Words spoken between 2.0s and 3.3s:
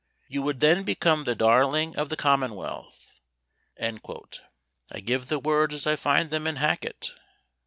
the commonwealth;"